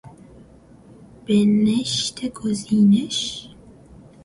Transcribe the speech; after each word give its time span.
بنشت 1.25 2.29
گزینش 2.33 3.49